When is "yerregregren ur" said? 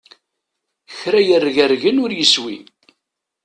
1.27-2.11